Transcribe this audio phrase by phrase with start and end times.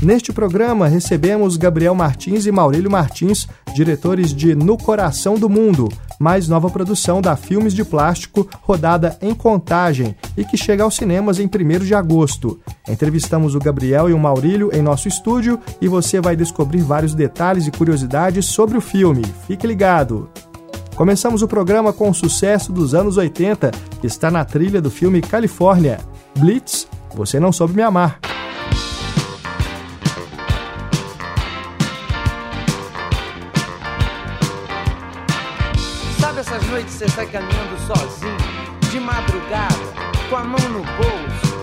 [0.00, 5.88] Neste programa recebemos Gabriel Martins e Maurílio Martins, diretores de No Coração do Mundo,
[6.20, 11.40] mais nova produção da Filmes de Plástico, rodada em Contagem e que chega aos cinemas
[11.40, 12.60] em 1 de agosto.
[12.88, 17.66] Entrevistamos o Gabriel e o Maurílio em nosso estúdio e você vai descobrir vários detalhes
[17.66, 19.24] e curiosidades sobre o filme.
[19.48, 20.30] Fique ligado!
[20.94, 25.20] Começamos o programa com o sucesso dos anos 80, que está na trilha do filme
[25.20, 25.98] Califórnia.
[26.38, 28.27] Blitz, Você Não Soube Me Amar.
[36.98, 38.36] Você sai caminhando sozinho,
[38.90, 39.76] de madrugada,
[40.28, 41.58] com a mão no bolso.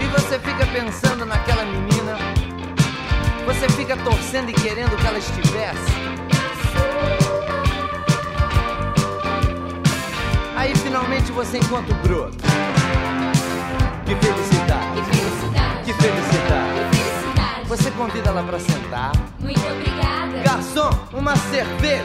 [0.00, 2.16] E você fica pensando naquela menina,
[3.46, 5.92] você fica torcendo e querendo que ela estivesse.
[10.56, 12.36] Aí finalmente você encontra o broto.
[14.04, 14.86] Que felicidade!
[14.96, 15.84] Que felicidade!
[15.84, 16.90] Que felicidade!
[16.90, 17.68] Que felicidade!
[17.68, 19.12] Você convida ela para sentar.
[19.38, 19.91] Muito obrigada.
[20.52, 22.04] Garçom, uma cerveja.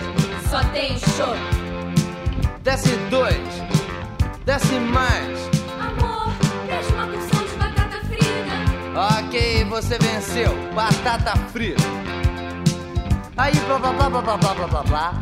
[0.50, 1.36] Só tem show.
[2.64, 3.36] Desce dois.
[4.46, 5.38] Desce mais.
[5.78, 6.32] Amor,
[6.66, 9.20] deixa uma porção de batata frita.
[9.20, 10.56] Ok, você venceu.
[10.74, 11.84] Batata frita.
[13.36, 15.14] Aí, blá blá blá blá blá blá blá blá.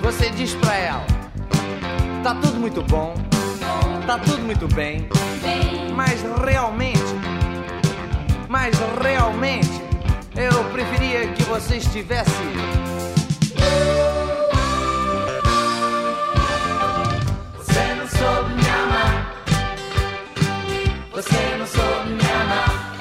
[0.00, 1.06] Você diz pra ela:
[2.22, 3.12] Tá tudo muito bom.
[3.60, 5.06] Bom, Tá tudo muito bem.
[5.42, 5.92] bem.
[5.94, 7.02] Mas realmente.
[8.48, 9.91] Mas realmente.
[10.34, 12.30] Eu preferia que você estivesse.
[17.58, 19.34] Você não soube me amar.
[21.12, 22.94] Você não soube me amar.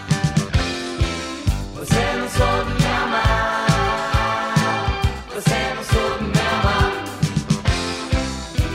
[1.75, 3.65] Você não soube me amar.
[5.33, 6.91] Você não soube me amar.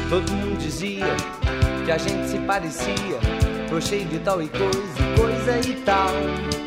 [0.09, 1.06] Todo mundo dizia
[1.84, 3.21] que a gente se parecia.
[3.69, 6.66] Tô cheio de tal e coisa, coisa e tal.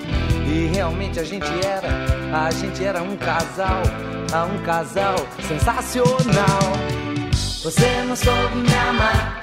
[0.60, 1.88] E realmente a gente era,
[2.38, 3.82] a gente era um casal,
[4.54, 5.16] um casal
[5.48, 6.60] sensacional.
[7.64, 9.42] Você não soube me amar.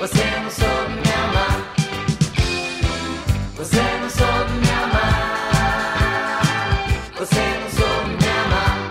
[0.00, 1.74] Você não soube me amar.
[3.54, 6.42] Você não soube me amar.
[7.16, 8.90] Você não soube me amar.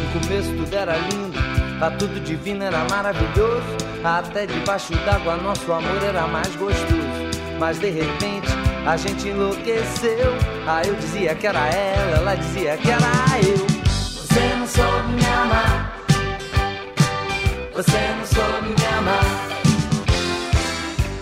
[0.00, 1.38] No começo tudo era lindo,
[1.78, 3.76] tá tudo divino, era maravilhoso.
[4.02, 7.11] Até debaixo d'água nosso amor era mais gostoso.
[7.62, 8.48] Mas de repente
[8.84, 10.32] a gente enlouqueceu.
[10.66, 13.06] Aí eu dizia que era ela, ela dizia que era
[13.40, 13.56] eu.
[13.86, 15.96] Você não soube me amar.
[17.72, 19.24] Você não soube me amar.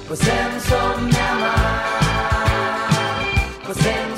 [0.09, 2.01] Você não soube me amar.
[3.67, 4.10] Você não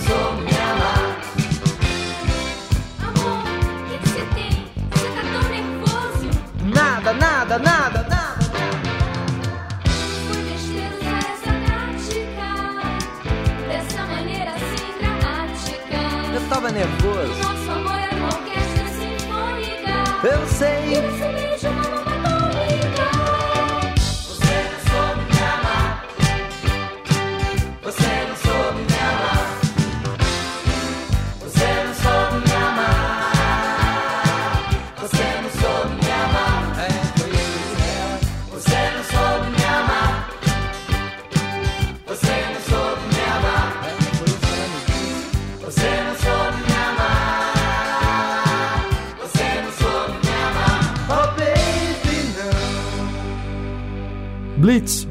[16.72, 17.42] nervoso.
[17.42, 20.26] Nosso amor é uma orquestra sinfônica.
[20.26, 21.31] Eu sei.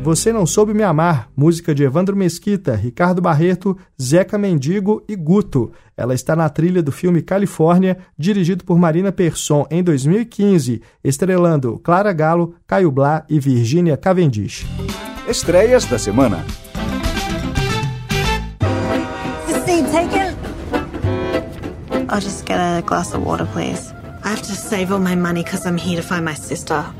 [0.03, 5.71] Você Não Soube Me Amar, música de Evandro Mesquita, Ricardo Barreto, Zeca Mendigo e Guto.
[5.95, 12.11] Ela está na trilha do filme Califórnia, dirigido por Marina Persson em 2015, estrelando Clara
[12.13, 14.65] Galo, Caio Blá e Virgínia Cavendish.
[15.27, 16.43] Estreias da semana.
[19.47, 20.35] The seat taken?
[22.09, 23.93] I'll just get a glass of water, please.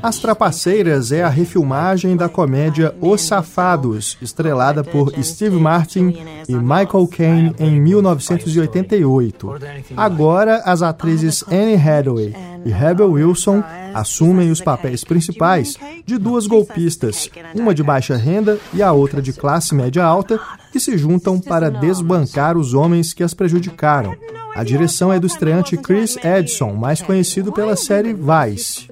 [0.02, 6.16] As Trapaceiras é a refilmagem da comédia Os Safados, estrelada por Steve Martin
[6.48, 9.50] e Michael Caine em 1988.
[9.96, 12.34] Agora, as atrizes Anne Hathaway
[12.64, 13.62] e Rebel Wilson
[13.94, 19.32] assumem os papéis principais de duas golpistas, uma de baixa renda e a outra de
[19.32, 20.40] classe média alta,
[20.72, 24.14] que se juntam para desbancar os homens que as prejudicaram.
[24.54, 28.88] A direção é do estreante Chris Edson, mais conhecido pela série Vice.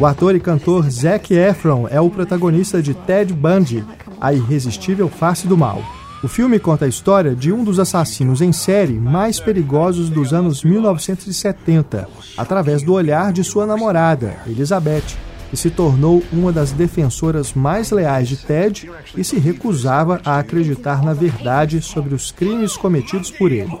[0.00, 3.84] O ator e cantor Zac Efron é o protagonista de Ted Bundy,
[4.20, 5.82] a irresistível face do mal.
[6.22, 10.62] O filme conta a história de um dos assassinos em série mais perigosos dos anos
[10.62, 12.06] 1970,
[12.36, 15.16] através do olhar de sua namorada, Elizabeth,
[15.48, 21.02] que se tornou uma das defensoras mais leais de Ted e se recusava a acreditar
[21.02, 23.72] na verdade sobre os crimes cometidos por ele.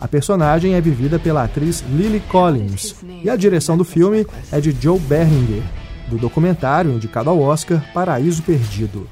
[0.00, 4.76] A personagem é vivida pela atriz Lily Collins e a direção do filme é de
[4.80, 5.62] Joe Berlinger,
[6.08, 9.08] do documentário indicado ao Oscar Paraíso Perdido.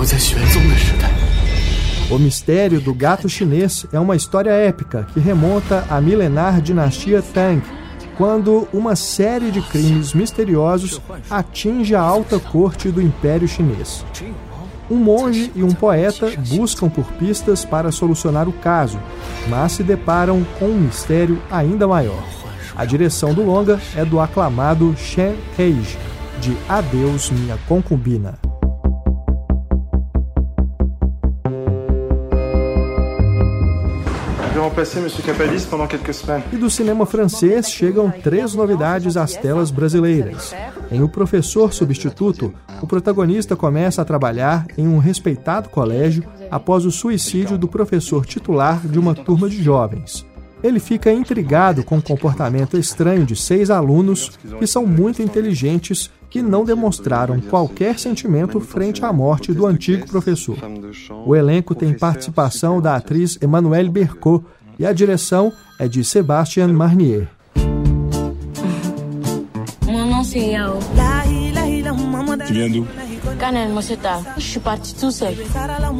[0.00, 1.10] 活在玄宗的时代。
[2.08, 7.60] O Mistério do Gato Chinês é uma história épica que remonta à milenar dinastia Tang,
[8.16, 14.04] quando uma série de crimes misteriosos atinge a alta corte do Império Chinês.
[14.88, 19.00] Um monge e um poeta buscam por pistas para solucionar o caso,
[19.48, 22.22] mas se deparam com um mistério ainda maior.
[22.76, 25.98] A direção do longa é do aclamado Shen Heiji,
[26.40, 28.38] de Adeus Minha Concubina.
[36.51, 40.53] E do cinema francês chegam três novidades às telas brasileiras.
[40.91, 46.91] Em O Professor Substituto, o protagonista começa a trabalhar em um respeitado colégio após o
[46.91, 50.25] suicídio do professor titular de uma turma de jovens.
[50.63, 56.41] Ele fica intrigado com o comportamento estranho de seis alunos que são muito inteligentes que
[56.41, 60.57] não demonstraram qualquer sentimento frente à morte do antigo professor.
[61.25, 64.45] O elenco tem participação da atriz Emmanuelle Bercot
[64.77, 67.27] e a direção é de Sebastian Marnier.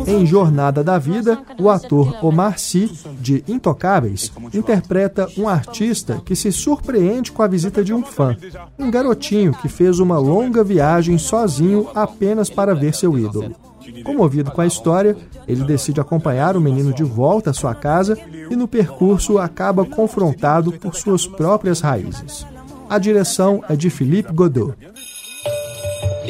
[0.07, 6.51] Em Jornada da Vida, o ator Omar Sy, de Intocáveis, interpreta um artista que se
[6.51, 8.35] surpreende com a visita de um fã,
[8.77, 13.55] um garotinho que fez uma longa viagem sozinho apenas para ver seu ídolo.
[14.03, 15.15] Comovido com a história,
[15.47, 18.17] ele decide acompanhar o menino de volta à sua casa
[18.49, 22.45] e, no percurso, acaba confrontado por suas próprias raízes.
[22.89, 24.75] A direção é de Philippe Godot.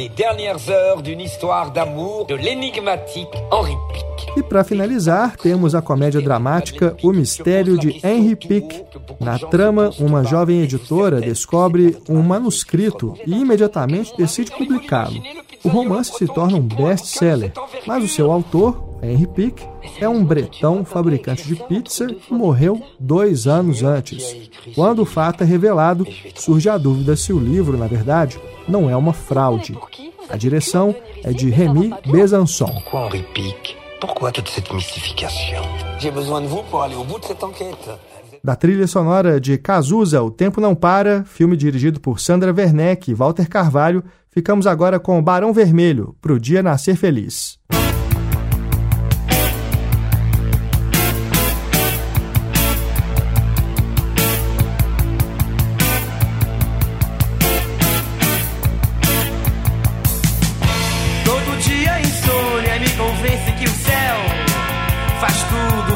[0.02, 4.36] Les dernières heures d'une histoire d'amour de l'énigmatique Henri Pic.
[4.36, 8.84] E para finalizar, temos a comédia dramática O Mistério de Henry Pic.
[9.20, 15.22] Na trama, uma jovem editora descobre um manuscrito e imediatamente decide publicá-lo.
[15.64, 17.54] O romance se torna um best-seller,
[17.86, 19.62] mas o seu autor, Henry Pic,
[20.00, 24.50] é um bretão fabricante de pizza que morreu dois anos antes.
[24.76, 26.06] Quando o fato é revelado,
[26.36, 29.78] surge a dúvida se o livro, na verdade, não é uma fraude.
[30.30, 32.72] A direção é de Remy Besançon.
[38.44, 43.14] Da trilha sonora de Cazuza, O Tempo Não Para, filme dirigido por Sandra Werneck e
[43.14, 47.60] Walter Carvalho, ficamos agora com Barão Vermelho, Pro Dia Nascer Feliz.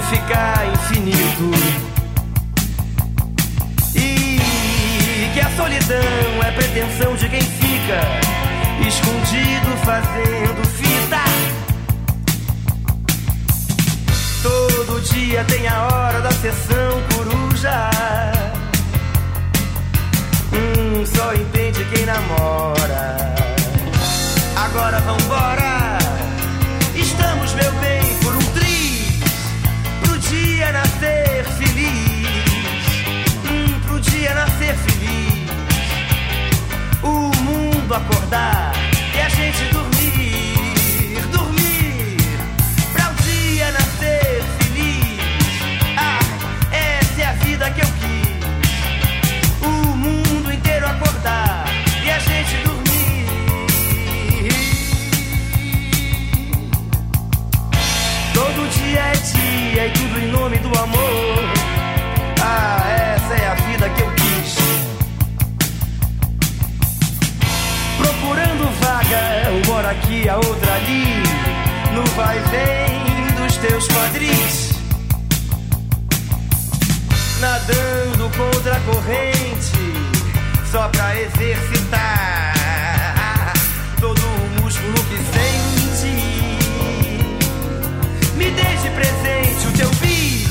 [0.10, 1.52] Ficar infinito.
[3.96, 8.02] E que a solidão é pretensão de quem fica
[8.88, 11.24] escondido fazendo fita.
[14.44, 17.90] Todo dia tem a hora da sessão coruja.
[20.54, 23.36] Hum, só entende quem namora.
[24.56, 25.98] Agora vambora.
[26.96, 27.75] Estamos, meu
[30.56, 32.86] dia nascer feliz,
[33.44, 35.50] hum, pro dia nascer feliz,
[37.04, 38.85] o mundo acordar
[59.76, 61.44] alegria e tudo em nome do amor.
[62.42, 64.56] Ah, essa é a vida que eu quis.
[67.98, 71.24] Procurando vaga, uma hora aqui, a outra ali.
[71.94, 74.72] No vai vem dos teus quadris.
[77.40, 79.94] Nadando contra a corrente,
[80.72, 82.54] só pra exercitar
[84.00, 85.65] todo o músculo que sente.
[88.36, 90.50] Me deixe presente o teu bis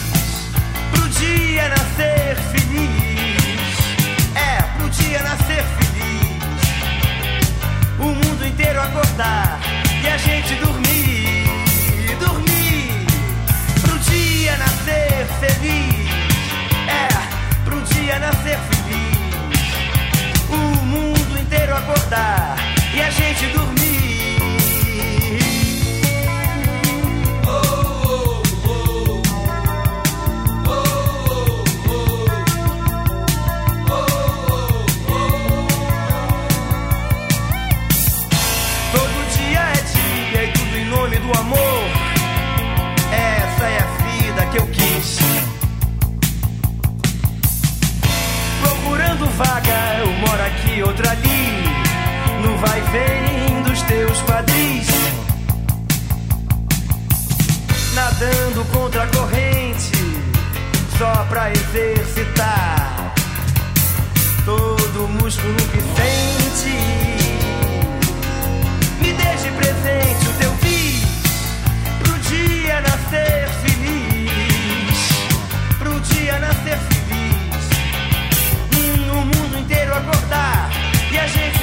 [0.90, 3.78] pro dia nascer feliz.
[4.34, 6.62] É, pro dia nascer feliz.
[7.98, 9.60] O mundo inteiro acordar
[10.02, 11.44] e a gente dormir.
[12.18, 13.06] Dormir
[13.82, 16.10] pro dia nascer feliz.
[16.88, 17.08] É,
[17.64, 19.74] pro dia nascer feliz.
[20.48, 22.56] O mundo inteiro acordar
[22.94, 23.73] e a gente dormir.
[52.94, 54.86] Vem dos teus quadris.
[57.94, 59.98] Nadando contra a corrente,
[60.98, 63.12] só pra exercitar
[64.44, 66.76] todo o músculo que sente.
[69.00, 71.04] Me deixe presente o teu bis
[72.00, 74.98] pro dia nascer feliz.
[75.78, 77.64] Pro dia nascer feliz.
[79.10, 80.70] O mundo inteiro acordar
[81.10, 81.53] e a gente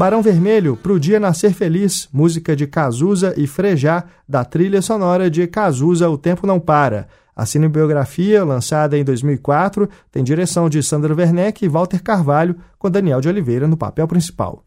[0.00, 5.46] Barão Vermelho, Pro Dia Nascer Feliz, música de Cazuza e Frejá, da trilha sonora de
[5.46, 7.06] Cazuza O Tempo Não Para.
[7.36, 13.20] A cinebiografia, lançada em 2004, tem direção de Sandra Werneck e Walter Carvalho, com Daniel
[13.20, 14.64] de Oliveira no papel principal.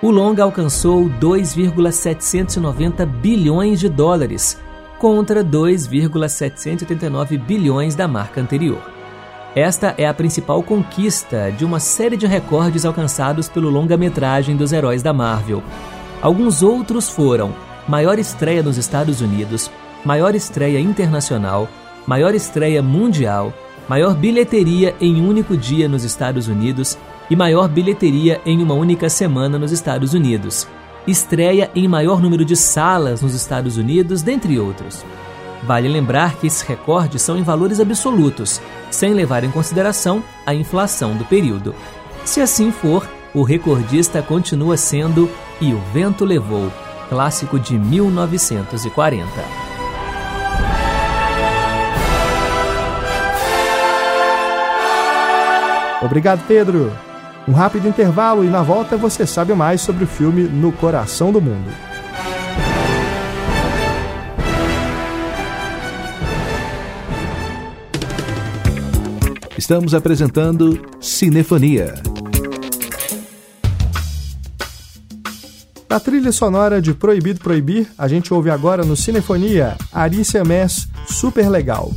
[0.00, 4.60] O longa alcançou 2,790 bilhões de dólares,
[4.98, 8.80] contra 2,789 bilhões da marca anterior.
[9.54, 15.02] Esta é a principal conquista de uma série de recordes alcançados pelo longa-metragem dos heróis
[15.02, 15.62] da Marvel.
[16.20, 17.54] Alguns outros foram
[17.88, 19.70] maior estreia nos Estados Unidos,
[20.04, 21.68] maior estreia internacional,
[22.06, 23.52] maior estreia mundial,
[23.88, 26.98] maior bilheteria em um único dia nos Estados Unidos
[27.30, 30.68] e maior bilheteria em uma única semana nos Estados Unidos.
[31.06, 35.04] Estreia em maior número de salas nos Estados Unidos, dentre outros.
[35.62, 38.60] Vale lembrar que esses recordes são em valores absolutos,
[38.90, 41.74] sem levar em consideração a inflação do período.
[42.24, 46.72] Se assim for, o recordista continua sendo E o Vento Levou,
[47.08, 49.26] clássico de 1940.
[56.02, 57.05] Obrigado, Pedro.
[57.48, 61.40] Um rápido intervalo e na volta você sabe mais sobre o filme No Coração do
[61.40, 61.70] Mundo.
[69.56, 71.94] Estamos apresentando Cinefonia.
[75.88, 81.48] Na trilha sonora de Proibido Proibir, a gente ouve agora no Cinefonia Arícia Mess, Super
[81.48, 81.92] Legal.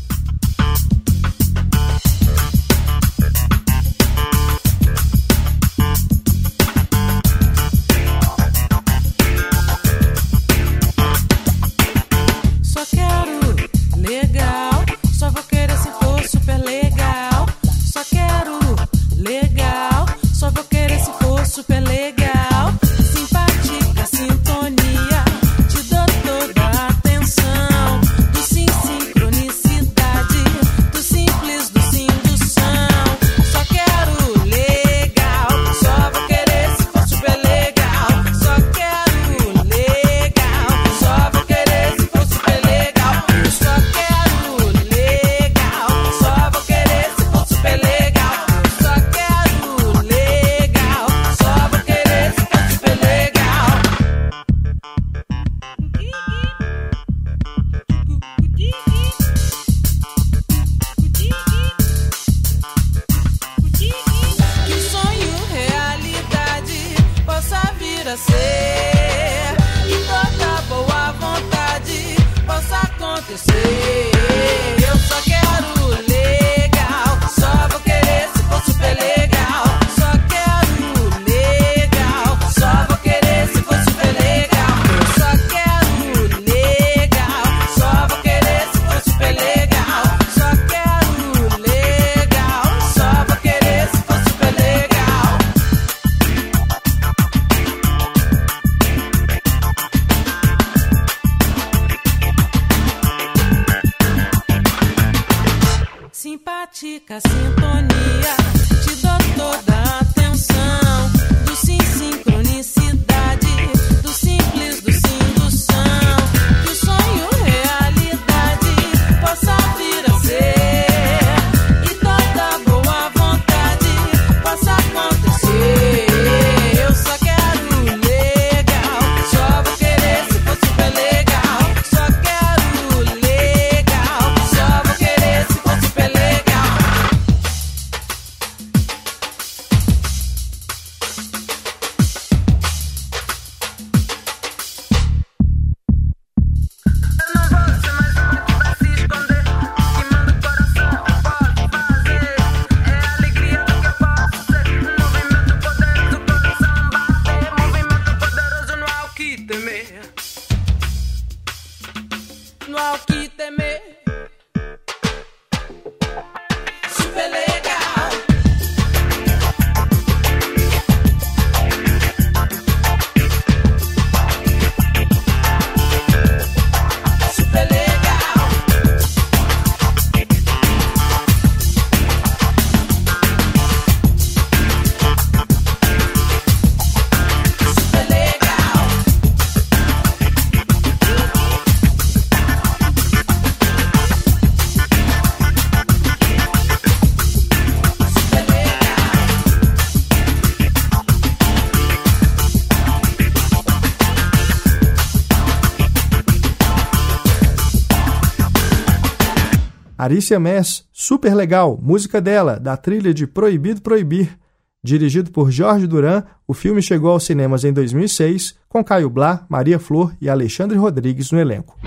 [210.10, 214.39] Arícia Mess, super legal, música dela, da trilha de Proibido Proibir.
[214.84, 219.78] Dirigido por Jorge Duran, o filme chegou aos cinemas em 2006, com Caio Blá, Maria
[219.78, 221.78] Flor e Alexandre Rodrigues no elenco.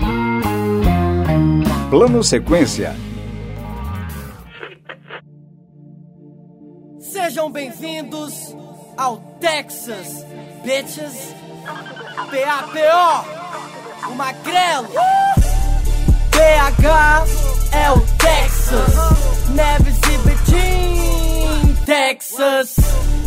[1.89, 2.95] Plano Sequência.
[6.99, 8.55] Sejam bem-vindos
[8.95, 10.25] ao Texas,
[10.63, 11.35] bitches.
[12.31, 14.87] P-A-P-O, o Magrelo.
[16.33, 17.25] PH
[17.71, 19.49] é o Texas.
[19.49, 22.75] Neves e Betim, Texas.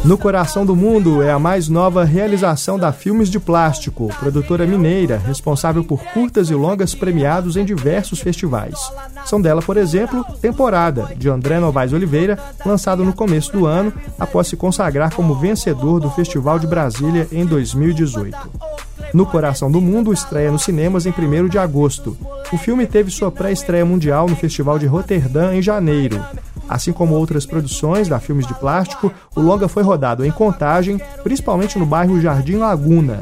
[0.05, 5.19] No Coração do Mundo é a mais nova realização da Filmes de Plástico, produtora mineira,
[5.19, 8.77] responsável por curtas e longas premiados em diversos festivais.
[9.25, 14.49] São dela, por exemplo, Temporada, de André Novaes Oliveira, lançado no começo do ano, após
[14.49, 18.76] se consagrar como vencedor do Festival de Brasília em 2018.
[19.13, 22.17] No Coração do Mundo estreia nos cinemas em 1 de agosto.
[22.53, 26.23] O filme teve sua pré-estreia mundial no Festival de Roterdã em janeiro.
[26.69, 31.79] Assim como outras produções da Filmes de Plástico, o longa foi rodado em Contagem, principalmente
[31.79, 33.21] no bairro Jardim Laguna.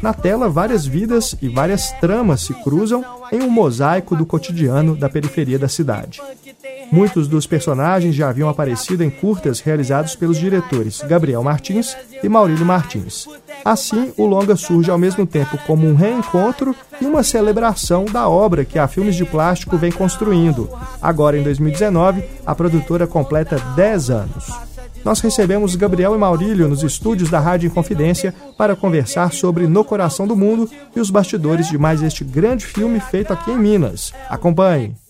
[0.00, 5.08] Na tela, várias vidas e várias tramas se cruzam em um mosaico do cotidiano da
[5.08, 6.20] periferia da cidade.
[6.90, 12.64] Muitos dos personagens já haviam aparecido em curtas realizados pelos diretores Gabriel Martins e Maurílio
[12.64, 13.26] Martins.
[13.64, 18.64] Assim, o longa surge ao mesmo tempo como um reencontro e uma celebração da obra
[18.64, 20.68] que a Filmes de Plástico vem construindo.
[21.00, 24.52] Agora, em 2019, a produtora completa 10 anos.
[25.04, 30.26] Nós recebemos Gabriel e Maurílio nos estúdios da Rádio Inconfidência para conversar sobre No Coração
[30.26, 34.14] do Mundo e os bastidores de mais este grande filme feito aqui em Minas.
[34.30, 35.03] Acompanhe!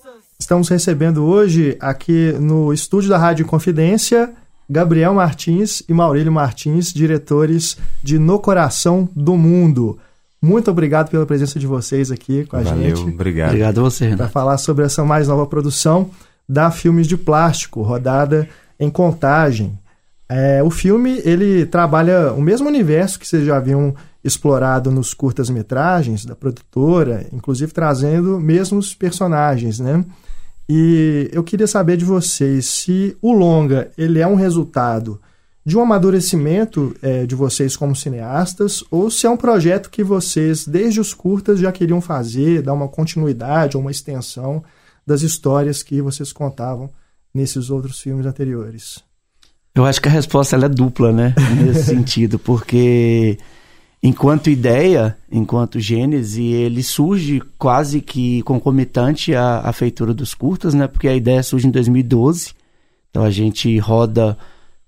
[0.44, 4.30] Estamos recebendo hoje aqui no estúdio da Rádio Confidência
[4.68, 9.98] Gabriel Martins e Maurílio Martins, diretores de No Coração do Mundo.
[10.42, 13.08] Muito obrigado pela presença de vocês aqui com a Valeu, gente.
[13.08, 13.48] obrigado.
[13.48, 16.10] Obrigado a você, Para falar sobre essa mais nova produção
[16.46, 18.46] da Filmes de Plástico, rodada
[18.78, 19.78] em Contagem.
[20.28, 26.26] É, o filme ele trabalha o mesmo universo que vocês já haviam explorado nos curtas-metragens
[26.26, 30.04] da produtora, inclusive trazendo mesmos personagens, né?
[30.68, 35.20] E eu queria saber de vocês se o longa ele é um resultado
[35.64, 40.66] de um amadurecimento é, de vocês como cineastas ou se é um projeto que vocês
[40.66, 44.62] desde os curtas já queriam fazer, dar uma continuidade ou uma extensão
[45.06, 46.90] das histórias que vocês contavam
[47.32, 49.02] nesses outros filmes anteriores.
[49.74, 51.34] Eu acho que a resposta é dupla, né?
[51.62, 53.38] Nesse sentido, porque
[54.06, 60.86] enquanto ideia, enquanto gênese, ele surge quase que concomitante à, à feitura dos curtas, né?
[60.86, 62.52] Porque a ideia surge em 2012.
[63.08, 64.36] Então a gente roda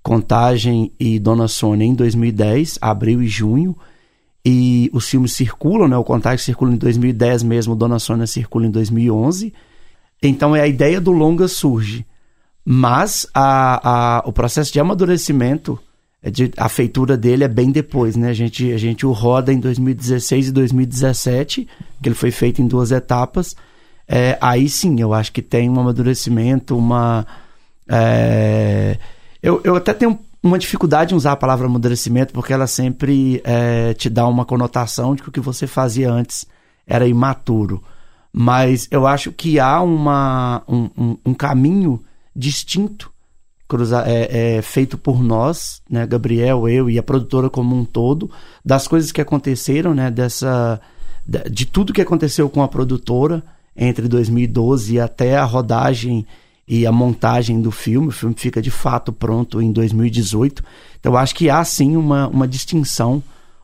[0.02, 3.74] Contagem e Dona Sônia em 2010, abril e junho.
[4.44, 5.96] E os filmes circulam, né?
[5.96, 9.50] O Contagem circula em 2010 mesmo, Dona Sônia circula em 2011.
[10.22, 12.04] Então é a ideia do longa surge.
[12.62, 15.78] Mas a, a, o processo de amadurecimento,
[16.30, 18.30] de, a feitura dele é bem depois, né?
[18.30, 21.68] A gente, a gente o roda em 2016 e 2017,
[22.02, 23.54] que ele foi feito em duas etapas.
[24.08, 27.26] É, aí sim, eu acho que tem um amadurecimento, uma.
[27.88, 28.98] é,
[29.42, 33.94] eu, eu até tenho uma dificuldade em usar a palavra amadurecimento, porque ela sempre é,
[33.94, 36.46] te dá uma conotação de que o que você fazia antes
[36.86, 37.82] era imaturo.
[38.32, 42.02] Mas eu acho que há uma, um, um, um caminho
[42.34, 43.10] distinto
[43.68, 48.30] cruza, é, é, feito por nós, né, Gabriel, eu e a produtora como um todo,
[48.64, 50.80] das coisas que aconteceram, né, dessa,
[51.26, 53.42] de, tudo que aconteceu com a produtora
[53.76, 56.26] entre 2012 até a rodagem
[56.66, 58.08] e a montagem do filme.
[58.08, 60.64] O filme fica de fato pronto em 2018.
[60.98, 63.22] Então acho que há sim uma, uma distinção,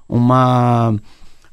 [0.09, 0.95] uma,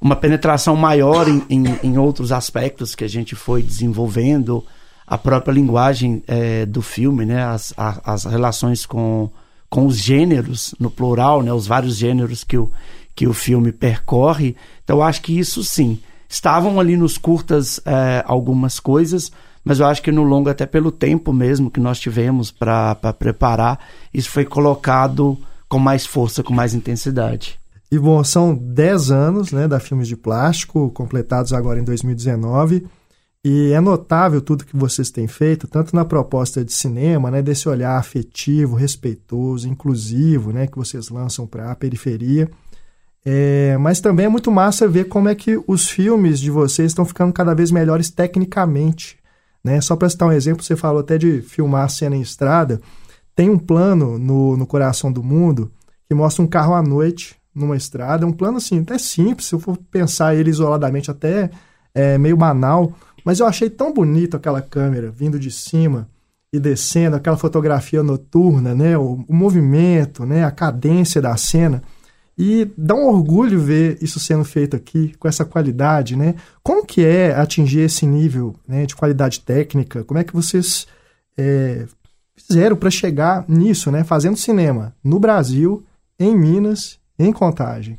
[0.02, 4.64] uma penetração maior em, em, em outros aspectos que a gente foi desenvolvendo
[5.10, 7.44] a própria linguagem é, do filme, né?
[7.44, 9.28] As, a, as relações com,
[9.68, 11.52] com os gêneros, no plural, né?
[11.52, 12.72] Os vários gêneros que o,
[13.16, 14.56] que o filme percorre.
[14.84, 16.00] Então, acho que isso sim.
[16.30, 19.32] Estavam ali nos curtas é, algumas coisas,
[19.66, 23.80] mas eu acho que no longo, até pelo tempo mesmo que nós tivemos para preparar,
[24.14, 25.36] isso foi colocado
[25.68, 27.60] com mais força, com mais intensidade.
[27.92, 32.86] E bom, são 10 anos né, da Filmes de Plástico, completados agora em 2019.
[33.44, 37.70] E é notável tudo que vocês têm feito, tanto na proposta de cinema, né, desse
[37.70, 42.50] olhar afetivo, respeitoso, inclusivo, né, que vocês lançam para a periferia.
[43.26, 47.06] É, mas também é muito massa ver como é que os filmes de vocês estão
[47.06, 49.18] ficando cada vez melhores tecnicamente.
[49.64, 49.80] Né?
[49.82, 52.82] Só para citar um exemplo, você falou até de filmar cena em estrada.
[53.36, 55.72] Tem um plano no, no Coração do Mundo
[56.08, 58.26] que mostra um carro à noite numa estrada.
[58.26, 61.50] É um plano assim, até simples, se eu for pensar ele isoladamente, até
[61.94, 62.94] é, meio banal.
[63.30, 66.10] Mas eu achei tão bonito aquela câmera vindo de cima
[66.52, 68.98] e descendo, aquela fotografia noturna, né?
[68.98, 70.44] O, o, movimento, né?
[70.44, 71.84] A cadência da cena.
[72.36, 76.34] E dá um orgulho ver isso sendo feito aqui com essa qualidade, né?
[76.64, 80.04] Como que é atingir esse nível né, de qualidade técnica?
[80.04, 80.88] Como é que vocês
[81.38, 81.86] é,
[82.36, 84.04] fizeram para chegar nisso, né?
[84.04, 85.86] Fazendo cinema no Brasil,
[86.20, 87.96] em Minas, em Contagem.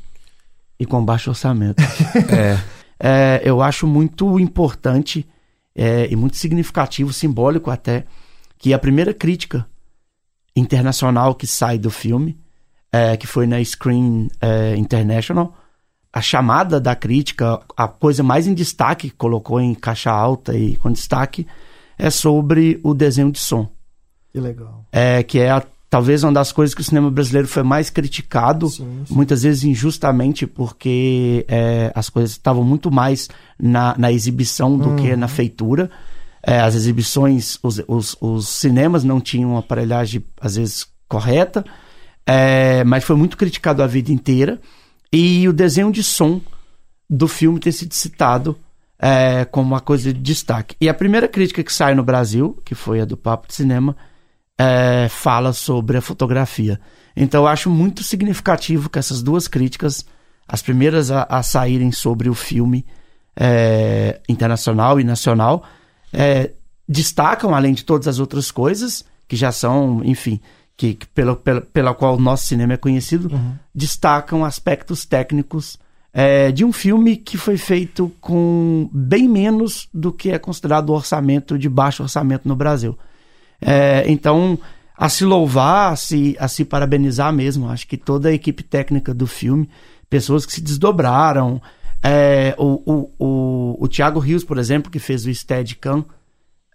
[0.77, 1.81] E com baixo orçamento.
[2.29, 2.80] É.
[3.03, 5.27] É, eu acho muito importante
[5.75, 8.05] é, e muito significativo, simbólico até,
[8.59, 9.65] que a primeira crítica
[10.55, 12.37] internacional que sai do filme,
[12.91, 15.55] é, que foi na Screen é, International,
[16.13, 20.91] a chamada da crítica, a coisa mais em destaque, colocou em caixa alta e com
[20.91, 21.47] destaque,
[21.97, 23.67] é sobre o desenho de som.
[24.31, 24.85] Que legal.
[24.91, 28.69] É, que é a talvez uma das coisas que o cinema brasileiro foi mais criticado,
[28.69, 29.13] sim, sim.
[29.13, 33.27] muitas vezes injustamente, porque é, as coisas estavam muito mais
[33.59, 34.95] na, na exibição do Uhum.
[34.95, 35.91] que na feitura.
[36.41, 41.63] É, as exibições, os, os, os cinemas não tinham uma aparelhagem, às vezes, correta,
[42.25, 44.61] é, mas foi muito criticado a vida inteira.
[45.11, 46.39] E o desenho de som
[47.09, 48.57] do filme ter sido citado
[48.97, 50.73] é, como uma coisa de destaque.
[50.79, 53.93] E a primeira crítica que sai no Brasil, que foi a do Papo de Cinema,
[54.59, 56.79] é, fala sobre a fotografia.
[57.15, 60.05] Então eu acho muito significativo que essas duas críticas,
[60.47, 62.85] as primeiras a, a saírem sobre o filme
[63.35, 65.63] é, internacional e nacional,
[66.13, 66.51] é,
[66.87, 70.39] destacam, além de todas as outras coisas, que já são, enfim,
[70.75, 73.53] que, que pela, pela, pela qual o nosso cinema é conhecido, Uhum.
[73.73, 75.77] destacam aspectos técnicos
[76.13, 80.93] é, de um filme que foi feito com bem menos do que é considerado o
[80.93, 82.97] orçamento de baixo orçamento no Brasil.
[83.61, 84.57] É, então,
[84.97, 87.69] a se louvar, a se, a se parabenizar mesmo.
[87.69, 89.69] Acho que toda a equipe técnica do filme,
[90.09, 91.61] pessoas que se desdobraram.
[92.03, 96.05] É, o, o, o, o Thiago Rios, por exemplo, que fez o Steadicam,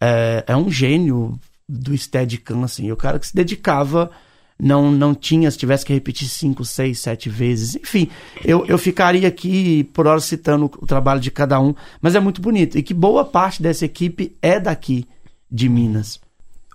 [0.00, 2.90] é, é um gênio do Steadicam, assim.
[2.90, 4.10] O cara que se dedicava,
[4.58, 7.76] não, não tinha, se tivesse que repetir cinco, seis, sete vezes.
[7.76, 8.08] Enfim,
[8.44, 12.40] eu, eu ficaria aqui por hora citando o trabalho de cada um, mas é muito
[12.40, 12.78] bonito.
[12.78, 15.06] E que boa parte dessa equipe é daqui,
[15.50, 16.20] de Minas.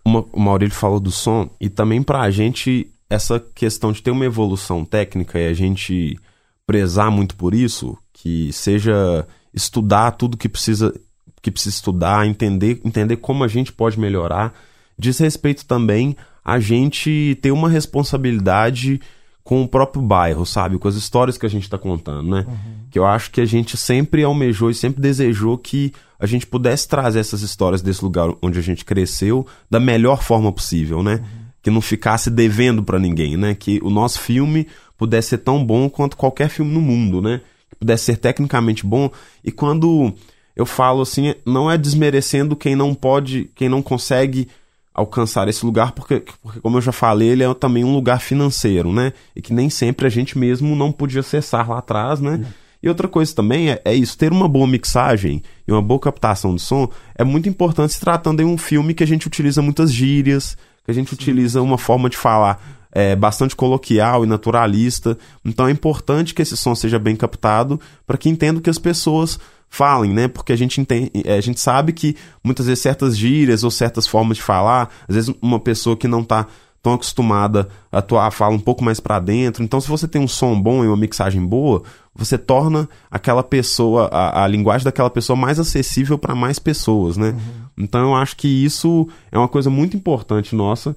[0.04, 4.26] Uma- o Maurílio falou do som e também pra gente essa questão de ter uma
[4.26, 6.18] evolução técnica e a gente
[6.66, 10.94] prezar muito por isso, que seja estudar tudo que precisa
[11.42, 14.54] que precisa estudar, entender, entender como a gente pode melhorar,
[14.98, 19.02] diz respeito também a gente ter uma responsabilidade
[19.44, 20.78] com o próprio bairro, sabe?
[20.78, 22.46] Com as histórias que a gente está contando, né?
[22.90, 26.88] Que eu acho que a gente sempre almejou e sempre desejou que a gente pudesse
[26.88, 31.24] trazer essas histórias desse lugar onde a gente cresceu da melhor forma possível, né?
[31.62, 33.56] Que não ficasse devendo para ninguém, né?
[33.56, 37.42] Que o nosso filme pudesse ser tão bom quanto qualquer filme no mundo, né?
[37.70, 39.10] Que pudesse ser tecnicamente bom.
[39.44, 40.14] E quando
[40.56, 44.48] eu falo assim, não é desmerecendo quem não pode, quem não consegue
[44.94, 48.92] alcançar esse lugar, porque, porque, como eu já falei, ele é também um lugar financeiro,
[48.92, 49.14] né?
[49.36, 52.46] E que nem sempre a gente mesmo não podia acessar lá atrás, né?
[52.84, 56.56] E outra coisa também é, é isso, ter uma boa mixagem e uma boa captação
[56.56, 59.94] de som é muito importante se tratando de um filme que a gente utiliza muitas
[59.94, 62.60] gírias, que a gente utiliza uma forma de falar
[62.92, 65.18] é, bastante coloquial e naturalista.
[65.46, 69.40] Então é importante que esse som seja bem captado para que entenda que as pessoas
[69.72, 70.28] falem, né?
[70.28, 74.38] Porque a gente entende, a gente sabe que muitas vezes certas gírias ou certas formas
[74.38, 76.46] de falar, às vezes uma pessoa que não tá
[76.84, 79.64] tão acostumada a atuar fala um pouco mais para dentro.
[79.64, 84.08] Então, se você tem um som bom e uma mixagem boa, você torna aquela pessoa,
[84.12, 87.34] a, a linguagem daquela pessoa mais acessível para mais pessoas, né?
[87.78, 90.96] Então, eu acho que isso é uma coisa muito importante nossa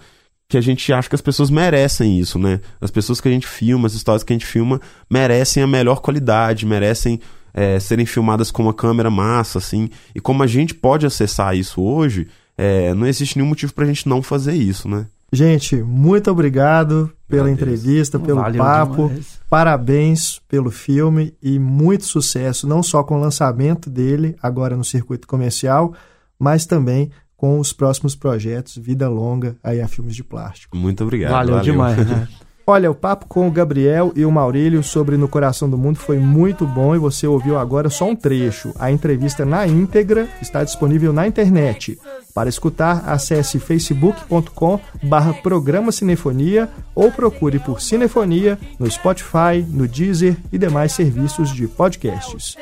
[0.49, 2.61] que a gente acha que as pessoas merecem isso, né?
[2.81, 6.01] As pessoas que a gente filma, as histórias que a gente filma, merecem a melhor
[6.01, 7.21] qualidade, merecem
[7.55, 9.89] é, serem filmadas com uma câmera massa, assim.
[10.15, 12.27] E como a gente pode acessar isso hoje,
[12.59, 15.07] é, não existe nenhum motivo pra gente não fazer isso, né?
[15.33, 19.09] Gente, muito obrigado pela entrevista, pelo Valeu papo.
[19.09, 19.41] demais.
[19.51, 25.27] Parabéns pelo filme e muito sucesso, não só com o lançamento dele, agora no circuito
[25.27, 25.93] comercial,
[26.39, 30.77] mas também com os próximos projetos, vida longa aí a filmes de plástico.
[30.77, 31.33] Muito obrigado.
[31.33, 32.29] Valeu, demais, né?
[32.67, 36.19] Olha, o papo com o Gabriel e o Maurílio sobre No Coração do Mundo foi
[36.19, 38.73] muito bom e você ouviu agora só um trecho.
[38.79, 41.99] A entrevista na íntegra está disponível na internet.
[42.33, 50.35] Para escutar, acesse facebook.com barra programa Cinefonia ou procure por Cinefonia no Spotify, no Deezer
[50.51, 52.57] e demais serviços de podcasts.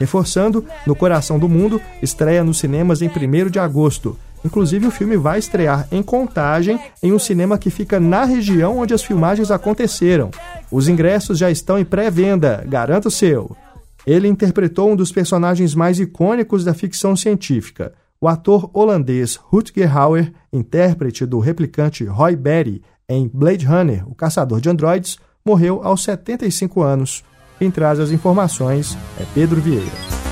[0.00, 4.18] Reforçando, No Coração do Mundo estreia nos cinemas em 1 de agosto.
[4.44, 8.92] Inclusive, o filme vai estrear em Contagem, em um cinema que fica na região onde
[8.92, 10.30] as filmagens aconteceram.
[10.70, 13.56] Os ingressos já estão em pré-venda, garanta o seu.
[14.06, 17.94] Ele interpretou um dos personagens mais icônicos da ficção científica.
[18.20, 24.60] O ator holandês Rutger Hauer, intérprete do replicante Roy Batty em Blade Runner, o caçador
[24.60, 27.24] de androides, morreu aos 75 anos.
[27.58, 30.23] Quem traz as informações é Pedro Vieira.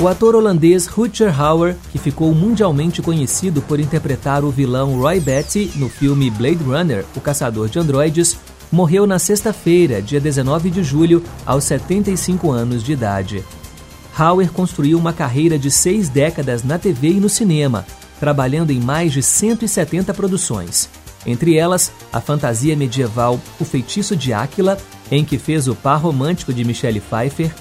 [0.00, 5.70] O ator holandês Rutger Hauer, que ficou mundialmente conhecido por interpretar o vilão Roy Batty
[5.76, 8.36] no filme Blade Runner, O Caçador de Androides,
[8.72, 13.44] morreu na sexta-feira, dia 19 de julho, aos 75 anos de idade.
[14.18, 17.86] Hauer construiu uma carreira de seis décadas na TV e no cinema,
[18.18, 20.88] trabalhando em mais de 170 produções.
[21.24, 24.76] Entre elas, a fantasia medieval O Feitiço de Áquila,
[25.08, 27.54] em que fez o par romântico de Michelle Pfeiffer,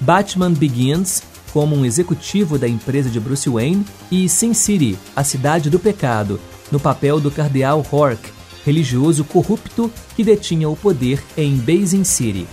[0.00, 5.70] Batman Begins, como um executivo da empresa de Bruce Wayne, e Sin City, a cidade
[5.70, 8.32] do pecado, no papel do cardeal Hork,
[8.64, 12.46] religioso corrupto que detinha o poder em Basin City.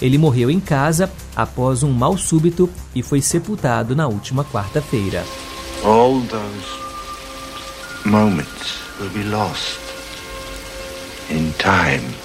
[0.00, 5.24] Ele morreu em casa após um mal súbito e foi sepultado na última quarta-feira.
[5.84, 6.66] All those
[8.04, 9.78] moments will be lost
[11.30, 12.24] in time.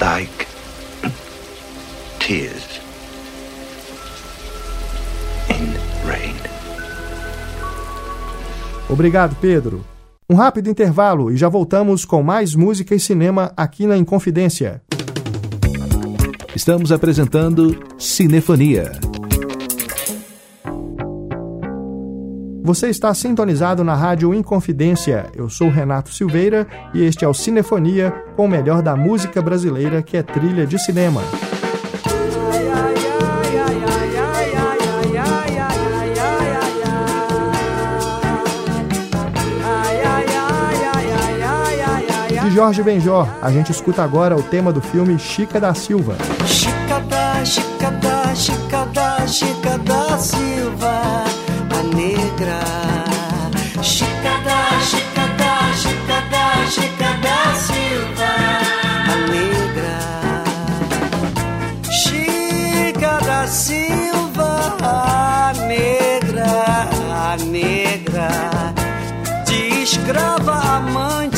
[0.00, 0.46] like
[2.20, 2.75] tears
[8.88, 9.84] Obrigado, Pedro.
[10.28, 14.82] Um rápido intervalo e já voltamos com mais música e cinema aqui na Inconfidência.
[16.54, 18.92] Estamos apresentando Cinefonia.
[22.64, 25.26] Você está sintonizado na Rádio Inconfidência.
[25.36, 30.02] Eu sou Renato Silveira e este é o Cinefonia com o melhor da música brasileira,
[30.02, 31.22] que é trilha de cinema.
[42.56, 46.16] Jorge Benjor, a gente escuta agora o tema do filme Chica da Silva.
[46.46, 51.24] Chica da, Chica da, Chica da, Chica da Silva,
[51.68, 52.60] a negra.
[53.82, 58.32] Chica da, Chica da, Chica da, Chica da Silva,
[59.12, 59.98] a negra.
[61.90, 68.28] Chica da Silva, a negra, a negra.
[69.44, 71.35] De escrava amante,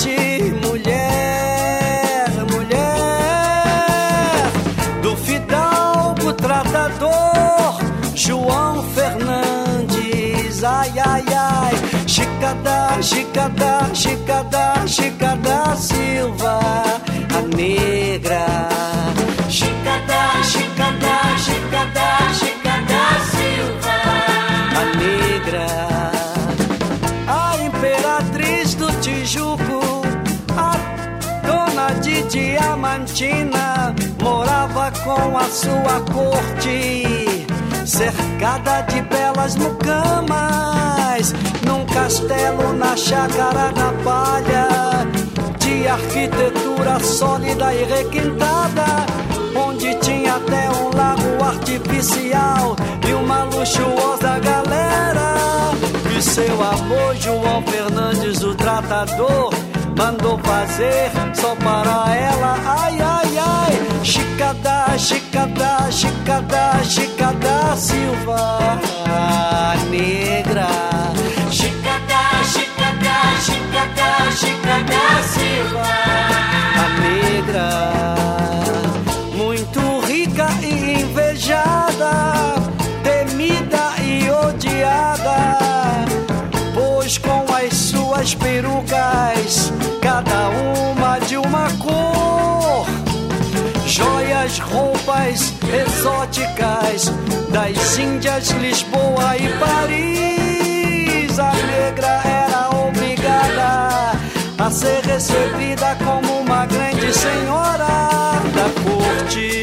[13.01, 16.59] Chica da, Chica da, Chica da, Chica da Silva,
[17.33, 18.45] a negra.
[19.49, 23.97] Chica da, Chica da, Chica da, Chica da Silva,
[24.75, 25.67] a negra.
[27.29, 30.03] A imperatriz do Tijuco,
[30.57, 30.77] a
[31.47, 37.47] dona de Diamantina, morava com a sua corte,
[37.87, 41.33] cercada de belas mucamas,
[42.09, 44.67] castelo na chácara da palha,
[45.59, 48.87] de arquitetura sólida e requintada,
[49.55, 52.75] onde tinha até um lago artificial
[53.07, 55.35] e uma luxuosa galera.
[56.17, 59.53] E seu amor, João Fernandes, o tratador,
[59.95, 62.57] mandou fazer só para ela.
[62.65, 68.59] Ai, ai, ai, Chica da, Chica da, Chica da, Chica da Silva,
[69.91, 70.69] negra.
[71.51, 71.88] Chica da,
[73.41, 75.83] Chica da, Chica da, Chica da Silva,
[76.75, 77.69] a negra.
[79.37, 82.13] Muito rica e invejada,
[83.03, 85.59] temida e odiada
[86.75, 92.87] pois com as suas perucas, cada uma de uma cor,
[93.87, 97.13] joias, roupas exóticas
[97.51, 102.48] das Índias, Lisboa e Paris, a negra obrigada
[104.59, 107.87] a ser recebida como uma grande senhora
[108.55, 109.58] da corte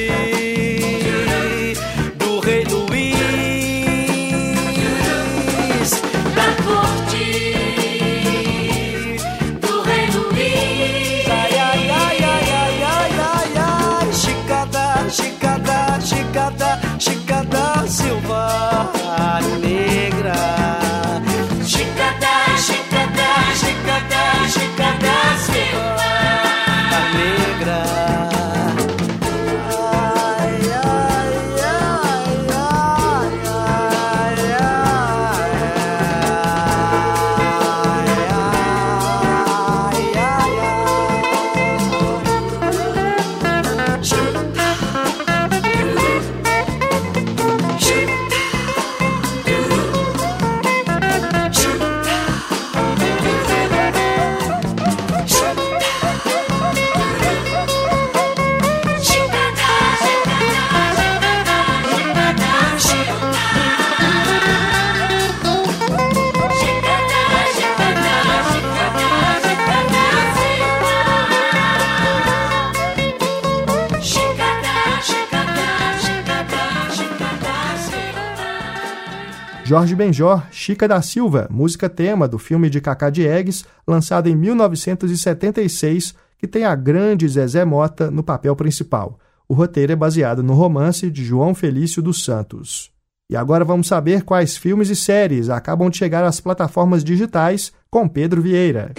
[80.05, 86.45] Benjor, Chica da Silva, música tema do filme de Cacá Diegues, lançado em 1976, que
[86.45, 89.17] tem a grande Zezé Mota no papel principal.
[89.49, 92.91] O roteiro é baseado no romance de João Felício dos Santos.
[93.27, 98.07] E agora vamos saber quais filmes e séries acabam de chegar às plataformas digitais com
[98.07, 98.93] Pedro Vieira.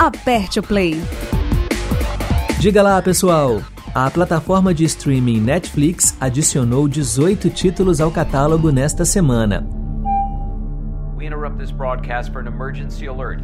[0.00, 1.00] Aperte o play.
[2.58, 3.62] Diga lá, pessoal!
[3.94, 9.64] A plataforma de streaming Netflix adicionou 18 títulos ao catálogo nesta semana.
[11.16, 13.40] We interrupt this broadcast for an emergency alert.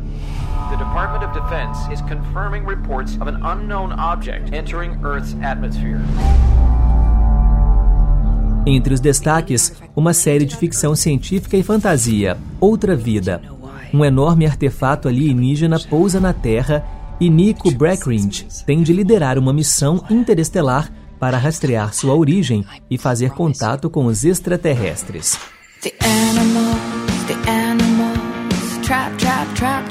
[0.70, 6.00] The Department of Defense is confirming reports of an unknown object entering Earth's atmosphere.
[8.66, 13.40] Entre os destaques, uma série de ficção científica e fantasia, Outra Vida.
[13.94, 16.84] Um enorme artefato alienígena pousa na Terra
[17.20, 23.30] e Nico Brackridge tem de liderar uma missão interestelar para rastrear sua origem e fazer
[23.30, 25.38] contato com os extraterrestres.
[25.82, 29.90] The animals, the animals, trap, trap, trap.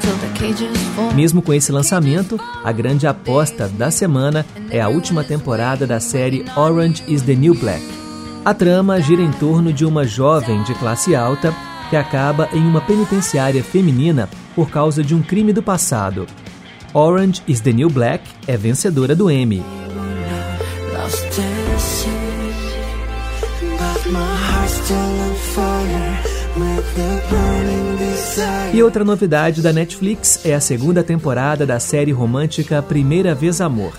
[1.14, 6.44] Mesmo com esse lançamento, a grande aposta da semana é a última temporada da série
[6.56, 7.84] Orange is the New Black.
[8.44, 11.54] A trama gira em torno de uma jovem de classe alta
[11.90, 16.26] que acaba em uma penitenciária feminina por causa de um crime do passado.
[16.92, 19.62] Orange is the New Black é vencedora do Emmy.
[28.72, 33.92] E outra novidade da Netflix é a segunda temporada da série romântica Primeira Vez Amor.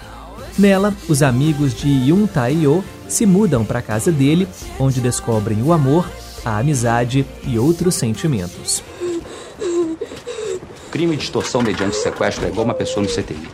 [0.60, 4.46] Nela, os amigos de Yun Tae-yo se mudam para a casa dele,
[4.78, 6.10] onde descobrem o amor,
[6.44, 8.84] a amizade e outros sentimentos.
[10.92, 13.48] Crime de extorsão mediante sequestro é igual uma pessoa no CTI.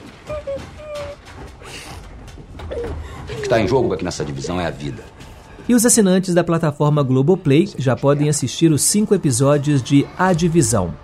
[3.30, 5.04] O que está em jogo aqui nessa divisão é a vida.
[5.70, 10.96] E os assinantes da plataforma Globoplay já podem assistir os cinco episódios de A Divisão.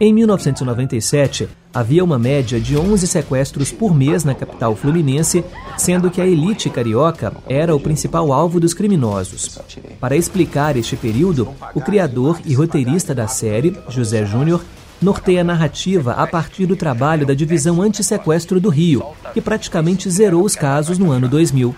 [0.00, 5.44] Em 1997, havia uma média de 11 sequestros por mês na capital fluminense,
[5.76, 9.58] sendo que a elite carioca era o principal alvo dos criminosos.
[10.00, 14.62] Para explicar este período, o criador e roteirista da série, José Júnior,
[15.02, 20.44] norteia a narrativa a partir do trabalho da Divisão Antissequestro do Rio, que praticamente zerou
[20.44, 21.74] os casos no ano 2000.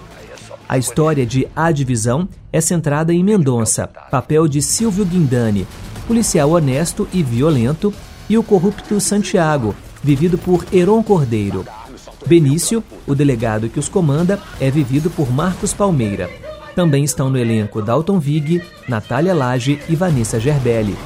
[0.69, 5.67] A história de A Divisão é centrada em Mendonça, papel de Silvio Guindani,
[6.07, 7.93] policial honesto e violento,
[8.29, 11.65] e o corrupto Santiago, vivido por Heron Cordeiro.
[12.27, 16.31] Benício, o delegado que os comanda, é vivido por Marcos Palmeira.
[16.75, 20.97] Também estão no elenco Dalton Vig, Natália Lage e Vanessa Gerbelli.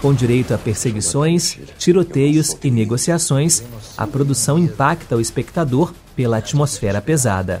[0.00, 3.64] Com direito a perseguições, tiroteios e negociações,
[3.96, 7.60] a produção impacta o espectador pela atmosfera pesada.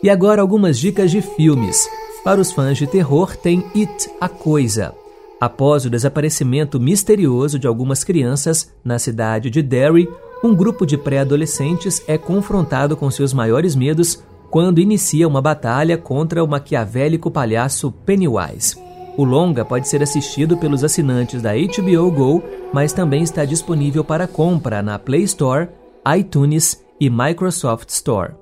[0.00, 1.88] E agora algumas dicas de filmes.
[2.22, 4.94] Para os fãs de terror, tem It, a Coisa.
[5.40, 10.08] Após o desaparecimento misterioso de algumas crianças na cidade de Derry,
[10.42, 14.22] um grupo de pré-adolescentes é confrontado com seus maiores medos
[14.56, 18.74] quando inicia uma batalha contra o maquiavélico palhaço Pennywise.
[19.14, 22.42] O longa pode ser assistido pelos assinantes da HBO Go,
[22.72, 25.68] mas também está disponível para compra na Play Store,
[26.16, 28.32] iTunes e Microsoft Store.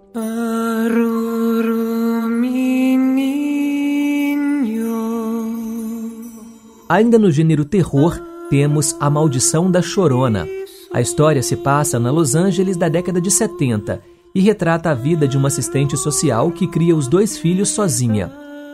[6.88, 10.46] Ainda no gênero terror, temos A Maldição da Chorona.
[10.92, 15.28] A história se passa na Los Angeles da década de 70 e retrata a vida
[15.28, 18.32] de uma assistente social que cria os dois filhos sozinha.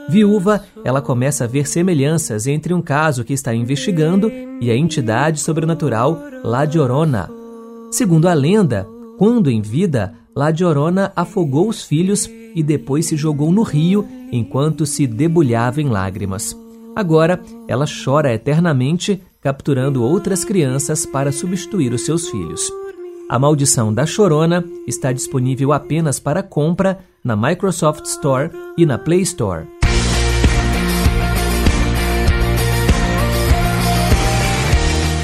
[0.08, 5.38] Viúva, ela começa a ver semelhanças entre um caso que está investigando e a entidade
[5.38, 7.28] sobrenatural La Llorona.
[7.90, 8.88] Segundo a lenda,
[9.18, 14.86] quando em vida, La Llorona afogou os filhos e depois se jogou no rio enquanto
[14.86, 16.56] se debulhava em lágrimas.
[16.96, 22.79] Agora, ela chora eternamente, capturando outras crianças para substituir os seus filhos.
[23.30, 29.20] A Maldição da Chorona está disponível apenas para compra na Microsoft Store e na Play
[29.20, 29.68] Store.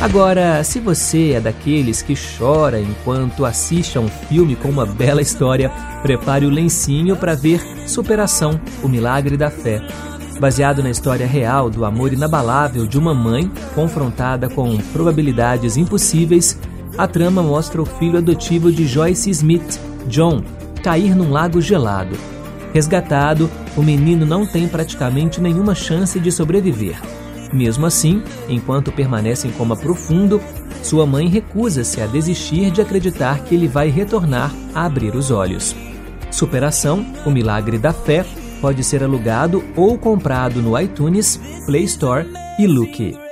[0.00, 5.20] Agora, se você é daqueles que chora enquanto assiste a um filme com uma bela
[5.20, 5.68] história,
[6.00, 9.82] prepare o lencinho para ver Superação, o Milagre da Fé.
[10.38, 16.56] Baseado na história real do amor inabalável de uma mãe confrontada com probabilidades impossíveis,
[16.96, 20.42] a trama mostra o filho adotivo de Joyce Smith, John,
[20.82, 22.16] cair num lago gelado.
[22.72, 27.00] Resgatado, o menino não tem praticamente nenhuma chance de sobreviver.
[27.52, 30.40] Mesmo assim, enquanto permanece em coma profundo,
[30.82, 35.74] sua mãe recusa-se a desistir de acreditar que ele vai retornar a abrir os olhos.
[36.30, 38.24] Superação, o milagre da fé,
[38.60, 42.26] pode ser alugado ou comprado no iTunes, Play Store
[42.58, 43.25] e Look.